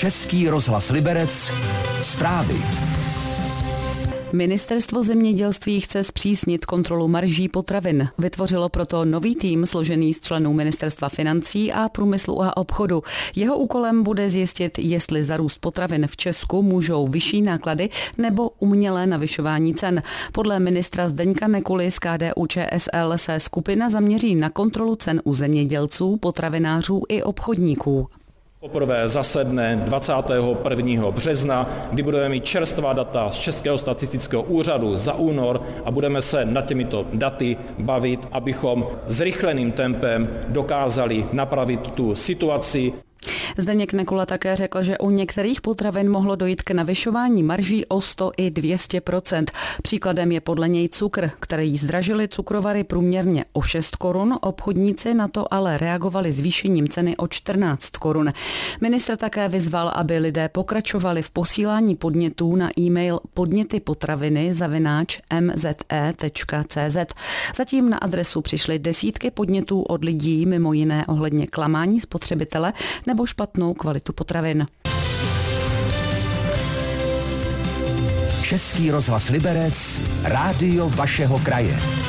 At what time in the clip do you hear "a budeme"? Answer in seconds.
35.84-36.22